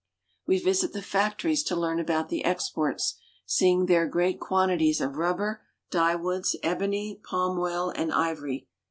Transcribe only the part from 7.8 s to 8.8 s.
and ivory.